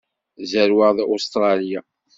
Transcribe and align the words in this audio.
Zerweɣ 0.51 0.91
deg 0.97 1.07
Ustṛalya. 1.15 1.79